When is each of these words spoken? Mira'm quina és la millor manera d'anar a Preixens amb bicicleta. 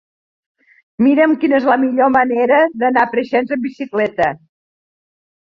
Mira'm 1.07 1.35
quina 1.43 1.55
és 1.63 1.67
la 1.71 1.75
millor 1.81 2.09
manera 2.15 2.59
d'anar 2.85 3.05
a 3.05 3.11
Preixens 3.13 3.55
amb 3.59 3.69
bicicleta. 3.69 4.33